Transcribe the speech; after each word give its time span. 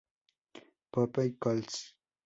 Pope 0.93 1.27
y 1.27 1.37
cols. 1.45 1.79